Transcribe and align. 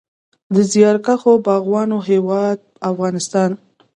د 0.53 0.55
زیارکښو 0.71 1.33
باغبانانو 1.45 1.97
هیواد 2.09 2.57
افغانستان. 2.89 3.51